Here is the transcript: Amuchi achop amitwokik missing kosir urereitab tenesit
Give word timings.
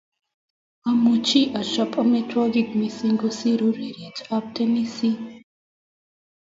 Amuchi 0.89 1.41
achop 1.61 1.91
amitwokik 2.03 2.69
missing 2.79 3.15
kosir 3.21 3.59
urereitab 3.67 4.43
tenesit 4.55 5.19